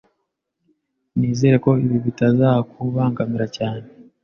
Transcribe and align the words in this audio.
Nizere 1.17 1.55
ko 1.65 1.71
ibi 1.85 1.97
bitazakubangamira 2.05 3.45
cyane. 3.57 3.85